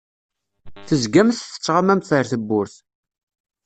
[0.87, 2.75] Tezgamt tettɣamamt ar tewwurt.